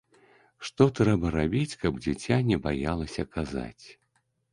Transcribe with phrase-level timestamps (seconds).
[0.67, 3.85] Што трэба рабіць, каб дзіця не баялася казаць?